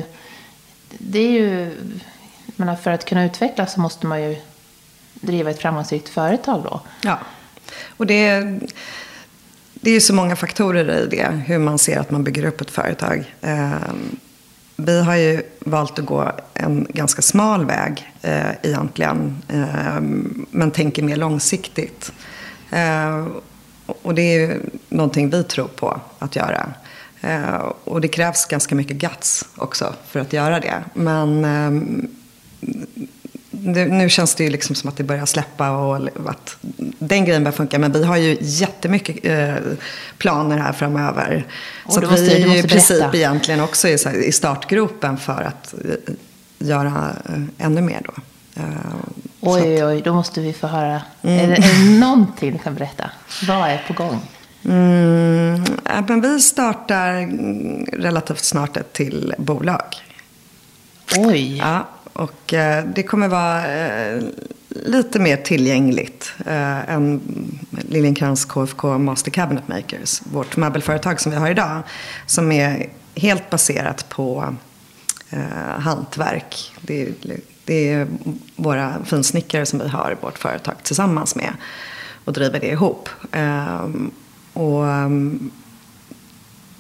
[0.90, 1.76] det är ju,
[2.56, 4.36] menar, för att kunna utvecklas så måste man ju
[5.14, 6.82] driva ett framgångsrikt företag då.
[7.02, 7.20] Ja,
[7.98, 8.60] och det
[9.82, 12.62] det är ju så många faktorer i det, hur man ser att man bygger upp
[12.62, 13.34] ett företag.
[14.86, 19.38] Vi har ju valt att gå en ganska smal väg eh, egentligen.
[19.48, 20.02] Eh,
[20.52, 22.12] men tänker mer långsiktigt.
[22.72, 23.28] Eh,
[23.86, 26.74] och det är ju någonting vi tror på att göra.
[27.22, 30.84] Eh, och det krävs ganska mycket guts också för att göra det.
[30.94, 31.72] Men eh,
[33.64, 35.96] nu känns det ju liksom som att det börjar släppa och
[36.30, 36.58] att
[37.00, 37.80] den grejen börjar funka.
[37.80, 39.56] Men vi har ju jättemycket eh,
[40.18, 41.46] planer här framöver.
[41.86, 43.18] Och så vi är ju i princip berätta.
[43.18, 46.14] egentligen också i, här, i startgropen för att eh,
[46.60, 48.14] göra eh, ännu mer då.
[48.62, 48.66] Eh,
[49.40, 51.02] oj, oj, oj, då måste vi få höra.
[51.22, 51.40] Mm.
[51.40, 53.12] Är, det, är det någonting du kan berätta?
[53.48, 54.22] Vad är på gång?
[54.66, 55.64] Mm,
[56.08, 57.30] men vi startar
[57.98, 59.96] relativt snart ett till bolag.
[61.18, 61.58] Oj!
[61.58, 64.24] Ja, och eh, det kommer vara eh,
[64.70, 67.22] lite mer tillgängligt eh, än
[67.70, 70.22] Liljenkrans KFK Master Cabinet Makers.
[70.32, 71.82] Vårt möbelföretag som vi har idag.
[72.26, 74.56] Som är helt baserat på
[75.30, 76.74] eh, hantverk.
[76.82, 77.14] Det är,
[77.66, 78.08] det är
[78.56, 81.54] våra finsnickare som vi har vårt företag tillsammans med.
[82.26, 83.10] Och driver det ihop.
[83.32, 83.90] Eh,
[84.54, 85.10] och eh,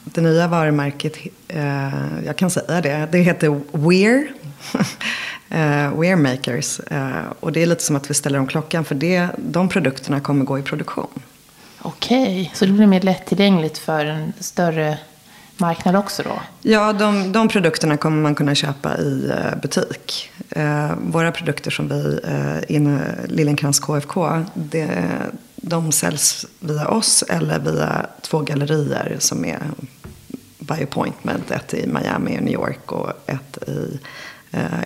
[0.04, 4.34] det nya varumärket, eh, jag kan säga det, det heter Weir.
[5.50, 6.80] eh, wear makers.
[6.80, 10.19] Eh, och det är lite som att vi ställer om klockan för det, de produkterna
[10.19, 11.22] kommer gå i produktion.
[11.82, 14.98] Okej, så det blir mer lättillgängligt för en större
[15.58, 16.41] marknad också då?
[16.62, 20.32] Ja, de, de produkterna kommer man kunna köpa i eh, butik.
[20.98, 25.06] Våra produkter som vi, eh, inom Liljenkrans KFK, det,
[25.56, 29.60] de säljs via oss eller via två gallerier som är
[30.60, 31.52] by appointment.
[31.52, 34.00] Ett i Miami och New York och ett i,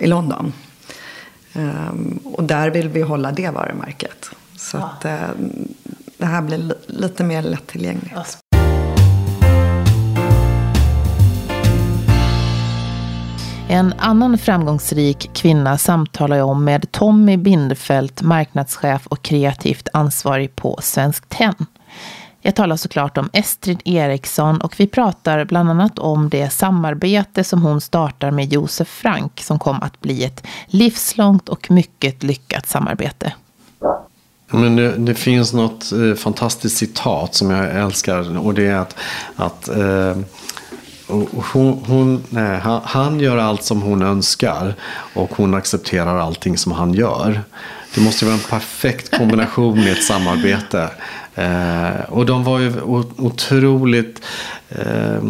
[0.02, 0.54] i London.
[1.56, 4.30] Um, och där vill vi hålla det varumärket.
[4.56, 4.84] Så ja.
[4.84, 5.30] att, eh,
[6.18, 8.14] det här blir lite mer lättillgängligt.
[8.16, 8.24] Ja.
[13.74, 20.80] En annan framgångsrik kvinna samtalar jag om med Tommy Bindefeld, marknadschef och kreativt ansvarig på
[20.82, 21.66] Svensk Tenn.
[22.46, 27.62] Jag talar såklart om Estrid Eriksson och vi pratar bland annat om det samarbete som
[27.62, 33.34] hon startar med Josef Frank som kom att bli ett livslångt och mycket lyckat samarbete.
[34.48, 38.96] Men det, det finns något eh, fantastiskt citat som jag älskar och det är att,
[39.36, 40.18] att eh,
[41.54, 44.76] hon, hon, nej, han, han, gör allt som hon önskar
[45.14, 47.42] och hon accepterar allting som han gör.
[47.96, 50.90] Det måste vara en perfekt kombination i ett samarbete.
[51.36, 52.82] Eh, och de var ju
[53.18, 54.22] otroligt
[54.70, 55.24] eh,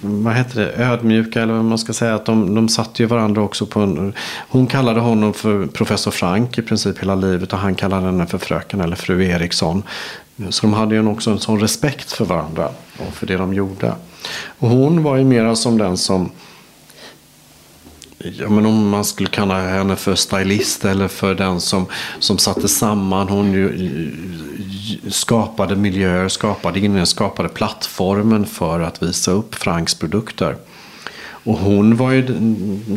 [0.00, 2.14] vad heter det, ödmjuka eller vad man ska säga.
[2.14, 4.14] Att de, de satte ju varandra också på en,
[4.48, 8.38] Hon kallade honom för professor Frank i princip hela livet och han kallade henne för
[8.38, 9.82] fröken eller fru Eriksson.
[10.50, 13.92] Så de hade ju också en sån respekt för varandra och för det de gjorde.
[14.58, 16.30] Och hon var ju mera som den som
[18.18, 21.86] Ja, men om man skulle kalla henne för stylist eller för den som,
[22.18, 23.28] som satte samman.
[23.28, 24.12] Hon ju,
[25.08, 30.56] skapade miljöer, skapade inne, skapade plattformen för att visa upp Franks produkter.
[31.46, 32.22] Och hon var ju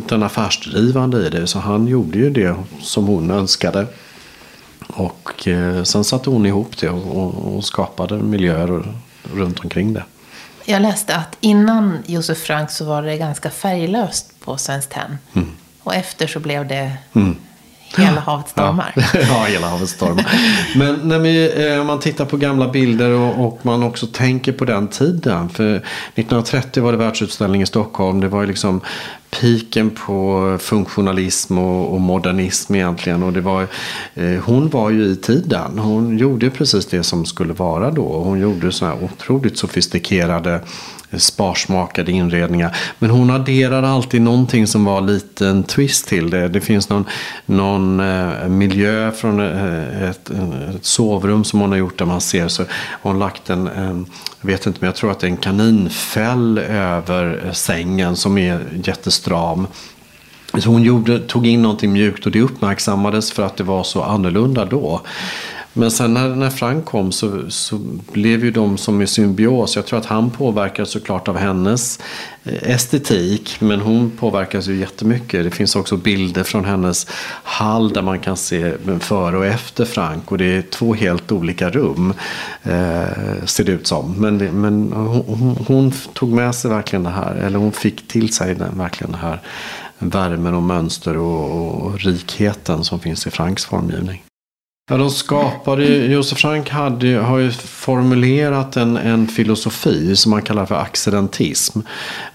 [0.08, 3.86] den affärsdrivande i det, så han gjorde ju det som hon önskade.
[4.86, 8.94] Och eh, sen satte hon ihop det och, och skapade miljöer
[9.34, 10.04] runt omkring det.
[10.70, 15.18] Jag läste att innan Josef Frank så var det ganska färglöst på Svenskt Tenn.
[15.32, 15.48] Mm.
[15.82, 17.36] Och efter så blev det mm.
[17.96, 18.92] Hela havet stormar.
[18.96, 20.26] Ja, ja hela havet stormar.
[20.76, 24.52] Men när vi, eh, om man tittar på gamla bilder och, och, man också tänker
[24.52, 25.48] på den tiden.
[25.48, 28.20] För 1930 var det världsutställning i Stockholm.
[28.20, 28.80] Det var ju liksom
[29.40, 33.22] piken på funktionalism och, och, modernism egentligen.
[33.22, 33.66] Och det var,
[34.14, 35.78] eh, hon var ju i tiden.
[35.78, 38.22] Hon gjorde precis det som skulle vara då.
[38.22, 40.60] Hon gjorde så här otroligt sofistikerade
[41.18, 42.76] sparsmakade inredningar.
[42.98, 46.48] Men hon adderar alltid någonting som var lite en twist till det.
[46.48, 47.04] Det finns någon,
[47.46, 52.48] någon eh, miljö från eh, ett, ett, sovrum som hon har gjort där man ser
[52.48, 52.64] så
[53.02, 54.06] hon lagt en, en,
[54.40, 58.38] jag vet inte men jag tror att det är en kaninfäll över eh, sängen som
[58.38, 59.66] är jättestram.
[60.58, 64.02] Så hon gjorde, tog in någonting mjukt och det uppmärksammades för att det var så
[64.02, 65.00] annorlunda då.
[65.80, 67.78] Men sen när, när Frank kom så, så
[68.12, 69.76] blev ju de som i symbios.
[69.76, 72.00] Jag tror att han påverkades såklart av hennes
[72.44, 73.56] eh, estetik.
[73.60, 75.44] Men hon påverkas ju jättemycket.
[75.44, 77.06] Det finns också bilder från hennes
[77.42, 80.32] hall där man kan se före och efter Frank.
[80.32, 82.14] Och det är två helt olika rum.
[82.62, 84.14] Eh, ser det ut som.
[84.18, 87.34] Men, det, men hon, hon, tog med sig verkligen det här.
[87.34, 89.40] Eller hon fick till sig den, verkligen det här
[89.98, 94.22] värmen och mönster och, och rikheten som finns i Franks formgivning.
[94.90, 100.66] Ja, de skapade, Josef Frank hade, har ju formulerat en, en filosofi som man kallar
[100.66, 101.80] för accidentism.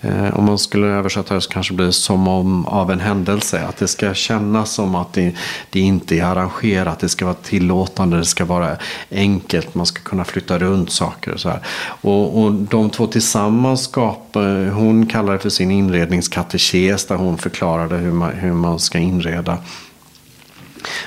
[0.02, 3.65] Eh, om man skulle översätta det så kanske det blir som om av en händelse.
[3.70, 5.36] Att det ska kännas som att det,
[5.70, 8.78] det inte är arrangerat, det ska vara tillåtande, det ska vara
[9.12, 11.60] enkelt, man ska kunna flytta runt saker och så här.
[12.02, 17.96] Och, och de två tillsammans skapade, hon kallar det för sin inredningskatekes där hon förklarade
[17.96, 19.58] hur man, hur man ska inreda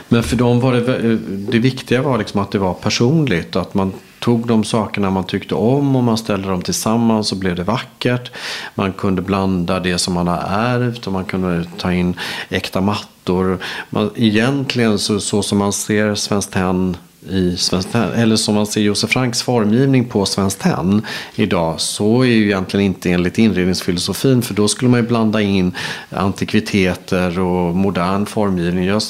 [0.09, 1.19] men för dem var det, eh,
[1.51, 3.57] det viktiga var liksom att det var personligt.
[3.57, 7.57] Att man tog de sakerna man tyckte om och man ställde dem tillsammans så blev
[7.57, 8.31] det vackert.
[8.75, 12.17] Man kunde blanda det som man har ärvt och man kunde ta in
[12.49, 13.59] äkta mattor.
[13.91, 16.97] Man, egentligen så, så som man ser Svenskt Tenn
[17.31, 21.03] i Svenskt eller som man ser Josef Franks formgivning på Svenskt Tenn
[21.35, 25.73] idag, så är ju egentligen inte enligt inredningsfilosofin, för då skulle man ju blanda in
[26.11, 29.01] antikviteter och modern formgivning.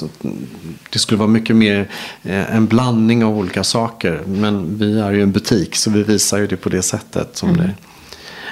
[0.91, 1.89] Det skulle vara mycket mer
[2.23, 6.39] eh, en blandning av olika saker, men vi är ju en butik, så vi visar
[6.39, 7.37] ju det på det sättet.
[7.37, 7.61] som mm.
[7.61, 7.75] det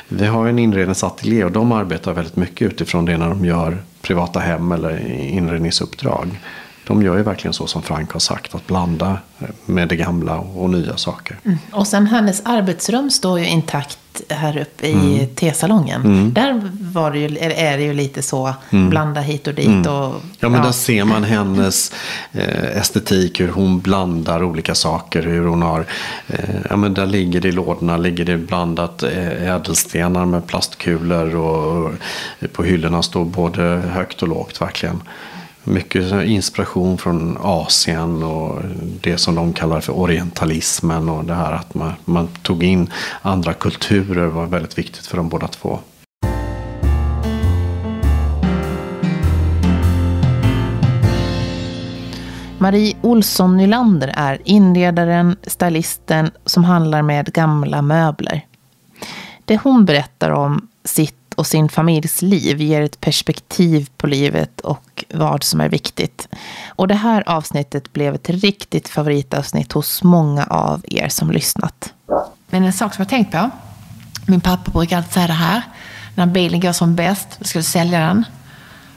[0.09, 4.40] vi har en inredningsateljé och de arbetar väldigt mycket utifrån det när de gör privata
[4.40, 6.40] hem eller inredningsuppdrag.
[6.87, 9.18] De gör ju verkligen så som Frank har sagt, att blanda
[9.64, 11.38] med det gamla och nya saker.
[11.44, 11.59] Mm.
[11.72, 15.35] Och sen hennes arbetsrum står ju intakt här uppe i mm.
[15.35, 16.05] tesalongen.
[16.05, 16.33] Mm.
[16.33, 18.90] Där var det ju, är det ju lite så, mm.
[18.90, 19.66] blanda hit och dit.
[19.66, 19.92] Mm.
[19.92, 20.66] Och, ja, men ja.
[20.66, 21.92] där ser man hennes
[22.33, 25.22] eh, estetik, hur hon blandar olika saker.
[25.22, 25.87] Hur hon har,
[26.27, 31.37] eh, ja men där ligger det i lådorna, ligger det blandat eh, ädelstenar med plastkulor.
[31.37, 31.92] Och, och
[32.53, 35.03] på hyllorna står både högt och lågt verkligen
[35.66, 38.62] mycket inspiration från Asien och
[39.00, 42.90] det som de kallar för orientalismen och det här att man, man tog in
[43.22, 45.79] andra kulturer var väldigt viktigt för dem båda två.
[52.59, 58.46] Marie Olsson Nylander är inredaren, stylisten som handlar med gamla möbler.
[59.44, 65.05] Det hon berättar om sitt och sin familjs liv ger ett perspektiv på livet och
[65.14, 66.29] vad som är viktigt.
[66.68, 71.92] Och det här avsnittet blev ett riktigt favoritavsnitt hos många av er som lyssnat.
[72.51, 73.51] Men en sak som jag tänkt på.
[74.27, 75.62] Min pappa brukar alltid säga det här.
[76.14, 78.25] När bilen går som bäst, då ska du sälja den.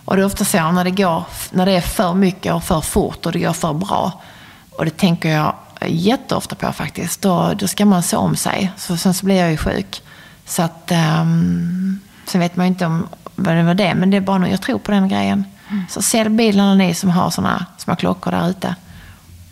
[0.06, 2.82] Och det är ofta så när det, går, när det är för mycket och för
[2.82, 4.22] fort och det går för bra.
[4.70, 5.56] Och det tänker jag
[5.88, 7.22] jätteofta på faktiskt.
[7.22, 8.72] Då, då ska man se om sig.
[8.78, 10.02] Så, sen så blir jag ju sjuk.
[10.46, 14.18] Så att um, Sen vet man ju inte om vad det var det, men det
[14.18, 15.46] är bara något, jag tror på den grejen.
[15.70, 15.86] Mm.
[15.90, 18.76] Så sälj bilarna ni som har sådana små klockor där ute.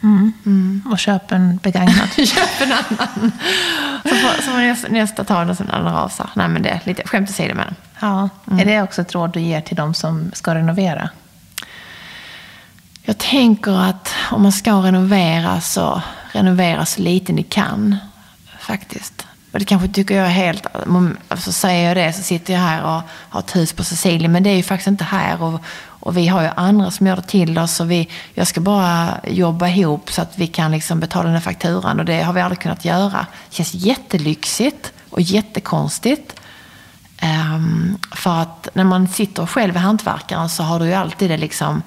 [0.03, 0.33] Mm.
[0.45, 0.83] Mm.
[0.91, 2.09] Och köp en begagnad.
[2.27, 3.31] köp en annan.
[4.03, 6.29] Så får, så får nästa, nästa ta den sen den rasar.
[6.33, 7.75] Nej men det är lite skämt åsido med den.
[7.99, 8.29] Ja.
[8.47, 8.59] Mm.
[8.59, 11.09] Är det också ett råd du ger till de som ska renovera?
[13.03, 17.95] Jag tänker att om man ska renovera så renovera så lite ni kan.
[18.59, 19.26] Faktiskt.
[19.57, 20.65] Och det kanske tycker jag är helt...
[21.27, 24.31] Alltså säger jag det så sitter jag här och har ett hus på Sicilien.
[24.31, 25.43] Men det är ju faktiskt inte här.
[25.43, 25.61] Och,
[25.99, 27.79] och vi har ju andra som gör det till oss.
[27.79, 31.41] Och vi, jag ska bara jobba ihop så att vi kan liksom betala den här
[31.41, 31.99] fakturan.
[31.99, 33.25] Och det har vi aldrig kunnat göra.
[33.49, 36.39] Det känns jättelyxigt och jättekonstigt.
[37.23, 41.37] Um, för att när man sitter själv i hantverkaren så har du ju alltid det
[41.37, 41.81] liksom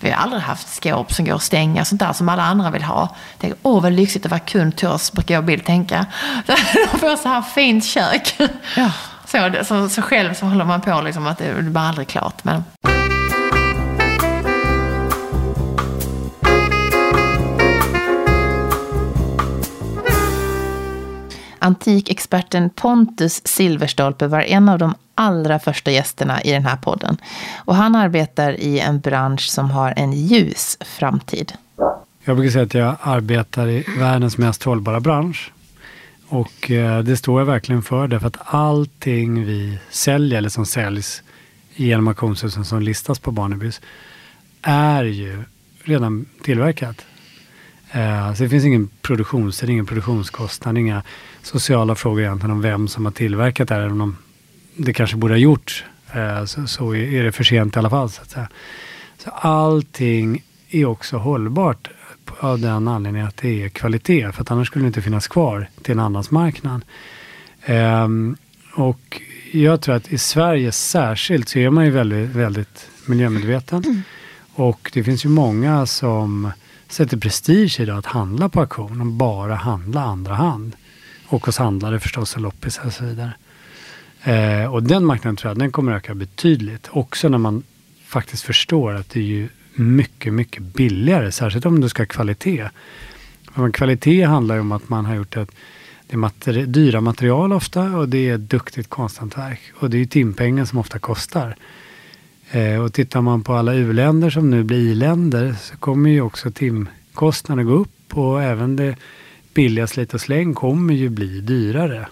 [0.00, 2.82] vi har aldrig haft skåp som går att stänga, sånt där som alla andra vill
[2.82, 3.16] ha.
[3.38, 6.06] Tänk, åh vad lyxigt att vara kund till oss, brukar jag och Bill tänka.
[6.92, 8.36] De får så här fint kök.
[8.76, 8.92] Ja.
[9.26, 12.44] Så, så, så själv så håller man på liksom att det blir aldrig klart.
[12.44, 12.64] Men...
[21.58, 27.16] Antikexperten Pontus Silverstolpe var en av de allra första gästerna i den här podden.
[27.56, 31.52] Och han arbetar i en bransch som har en ljus framtid.
[32.24, 35.52] Jag brukar säga att jag arbetar i världens mest hållbara bransch.
[36.28, 41.22] Och eh, det står jag verkligen för därför att allting vi säljer eller som säljs
[41.74, 43.80] genom auktionshusen som listas på Barnebys
[44.62, 45.42] är ju
[45.82, 47.06] redan tillverkat.
[47.92, 51.02] Eh, så det finns ingen produktionstid, ingen produktionskostnad, inga
[51.42, 54.16] sociala frågor egentligen om vem som har tillverkat det här, även om
[54.84, 55.84] det kanske borde ha gjorts.
[56.12, 58.10] Eh, så, så är det för sent i alla fall.
[58.10, 58.50] Så att.
[59.18, 61.88] Så allting är också hållbart
[62.38, 64.32] av den anledningen att det är kvalitet.
[64.32, 66.84] För att annars skulle det inte finnas kvar till en andrahandsmarknad.
[67.66, 68.36] Um,
[68.74, 73.84] och jag tror att i Sverige särskilt så är man ju väldigt, väldigt miljömedveten.
[73.84, 74.02] Mm.
[74.54, 76.52] Och det finns ju många som
[76.88, 80.76] sätter prestige i det att handla på auktion och bara handla andra hand.
[81.26, 83.32] Och hos handlare förstås och loppisar och så vidare.
[84.24, 86.88] Eh, och den marknaden tror jag den kommer öka betydligt.
[86.90, 87.62] Också när man
[88.06, 91.32] faktiskt förstår att det är ju mycket, mycket billigare.
[91.32, 92.68] Särskilt om du ska ha kvalitet.
[93.54, 95.50] Men kvalitet handlar ju om att man har gjort ett
[96.10, 99.60] det är materi dyra material ofta och det är duktigt konsthantverk.
[99.74, 101.56] Och det är ju timpengen som ofta kostar.
[102.50, 106.50] Eh, och tittar man på alla u-länder som nu blir i-länder så kommer ju också
[106.50, 108.96] timkostnaden gå upp och även det
[109.54, 112.06] billiga slit och släng kommer ju bli dyrare.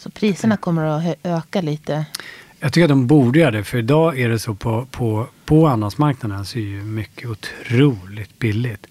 [0.00, 2.06] Så priserna kommer att öka lite?
[2.60, 3.64] Jag tycker att de borde göra det.
[3.64, 8.86] För idag är det så på, på, på andrahandsmarknaden så är ju mycket otroligt billigt.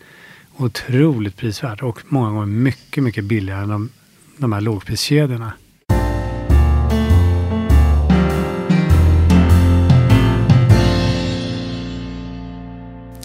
[0.58, 3.90] Otroligt prisvärt och många gånger mycket, mycket billigare än de,
[4.38, 5.54] de här lågpriskedjorna.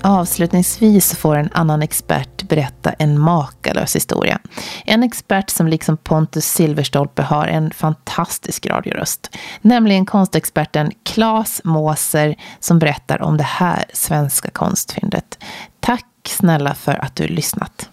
[0.06, 4.38] Avslutningsvis får en annan expert berätta en makalös historia.
[4.84, 9.36] En expert som liksom Pontus Silverstolpe har en fantastisk radioröst.
[9.60, 15.38] Nämligen konstexperten Claes Måser som berättar om det här svenska konstfyndet.
[15.80, 17.88] Tack snälla för att du lyssnat.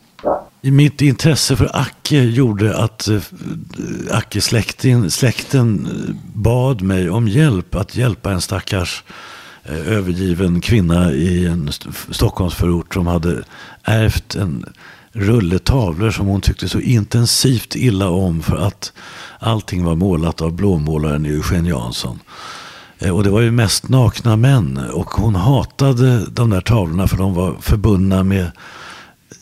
[0.61, 3.21] Mitt intresse för Acke gjorde att eh,
[4.11, 9.03] Acke-släkten släkten eh, bad mig om hjälp att hjälpa en stackars
[9.63, 11.71] Eh, övergiven kvinna i en
[12.09, 13.43] Stockholmsförort som hade
[13.83, 14.65] ärvt en
[15.11, 18.93] rulle tavlor som hon tyckte så intensivt illa om för att
[19.39, 22.19] allting var målat av blåmålaren Eugen Jansson.
[22.99, 27.17] Eh, och det var ju mest nakna män och hon hatade de där tavlorna för
[27.17, 28.51] de var förbundna med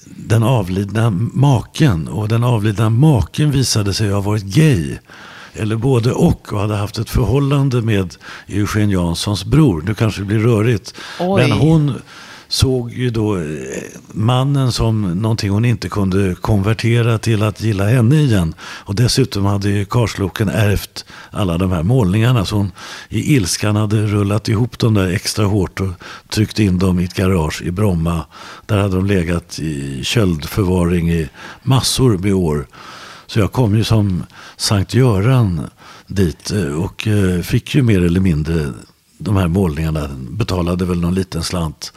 [0.05, 2.07] den avlidna maken.
[2.07, 4.97] Och den avlidna maken visade sig ha varit gay.
[5.53, 8.15] Eller både och och hade haft ett förhållande med
[8.47, 9.83] Eugen Janssons bror.
[9.85, 10.93] Nu kanske det blir rörigt.
[11.19, 11.41] Oj.
[11.41, 11.93] Men hon
[12.49, 13.43] såg ju då eh,
[14.07, 18.53] mannen som någonting hon inte kunde konvertera till att gilla henne igen.
[18.61, 22.45] Och dessutom hade ju Karsloken ärvt alla de här målningarna.
[22.45, 22.71] Så hon
[23.09, 25.89] i ilskan hade rullat ihop dem där extra hårt och
[26.29, 28.25] tryckt in dem i ett garage i Bromma.
[28.65, 31.29] Där hade de legat i köldförvaring i
[31.63, 32.67] massor med år.
[33.29, 34.23] Så jag kom ju som
[34.57, 35.69] Sankt Göran
[36.07, 38.73] dit eh, och eh, fick ju mer eller mindre
[39.17, 40.09] de här målningarna.
[40.29, 41.93] Betalade väl någon liten slant.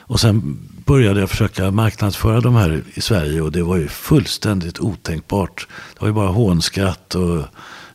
[0.00, 4.80] Och sen började jag försöka marknadsföra de här i Sverige och det var ju fullständigt
[4.80, 5.66] otänkbart.
[5.94, 7.42] Det var ju bara hånskratt och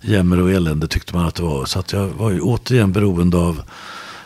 [0.02, 1.66] jämmer och elände tyckte man att det var.
[1.66, 3.62] Så att jag var ju återigen beroende av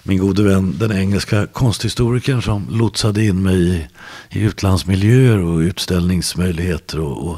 [0.04, 3.88] min gode vän, den engelska konsthistorikern som lotsade in mig i,
[4.30, 7.00] i utlandsmiljöer och utställningsmöjligheter.
[7.00, 7.38] Och, och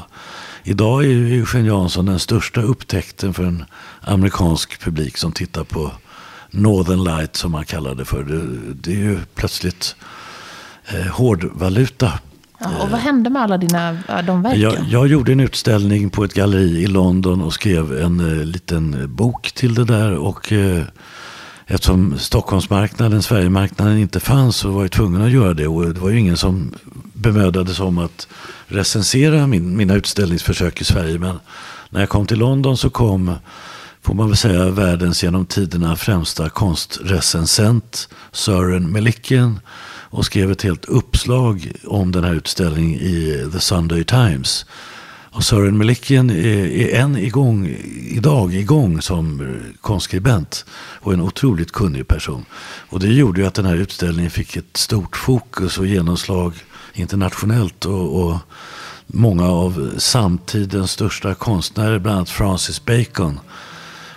[0.68, 3.64] idag är ju Eugen Jansson den största upptäckten för en
[4.00, 5.92] amerikansk publik som tittar på
[6.50, 8.24] Northern Light som man kallar det för.
[8.24, 8.40] Det,
[8.74, 9.96] det är ju plötsligt
[10.88, 12.12] eh, hårdvaluta.
[12.58, 14.60] Ja, och vad hände med alla dina, de verken?
[14.60, 19.14] Jag, jag gjorde en utställning på ett galleri i London och skrev en eh, liten
[19.14, 20.14] bok till det där.
[20.14, 20.82] Och eh,
[21.70, 25.66] eftersom Stockholmsmarknaden, Sverigemarknaden inte fanns så var jag tvungen att göra det.
[25.66, 26.74] Och det var ju ingen som
[27.12, 28.28] bemödade sig om att
[28.66, 31.18] recensera min, mina utställningsförsök i Sverige.
[31.18, 31.38] Men
[31.90, 33.34] när jag kom till London så kom,
[34.02, 39.60] får man väl säga, världens genom tiderna främsta konstrecensent Sören Melikian
[40.10, 44.66] och skrev ett helt uppslag om den här utställningen i The Sunday Times.
[45.30, 47.66] Och Sören Melikian är, än igång,
[48.10, 50.64] idag igång som eh, konstskribent
[51.00, 52.44] och en otroligt kunnig person.
[52.88, 56.52] Och det gjorde ju att den här utställningen fick ett stort fokus och genomslag
[56.94, 57.84] internationellt.
[57.84, 58.36] Och, och
[59.06, 63.40] många av samtidens största konstnärer, bland annat Francis Bacon,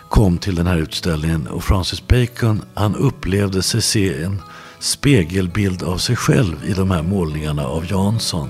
[0.10, 1.48] kom till den här utställningen.
[1.48, 4.42] Och Francis Bacon, han upplevde sig se en
[4.80, 8.50] spegelbild av sig själv i de här målningarna av Jansson.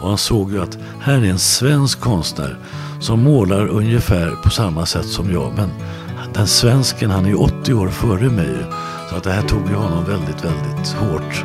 [0.00, 2.58] Och han såg ju att här är en svensk konstnär
[3.00, 5.52] som målar ungefär på samma sätt som jag.
[5.56, 5.70] Men
[6.34, 8.56] den svensken, han är ju 80 år före mig.
[9.10, 11.44] Så att det här tog ju honom väldigt, väldigt hårt.